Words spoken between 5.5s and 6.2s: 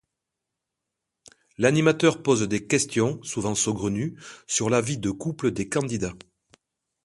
des candidats.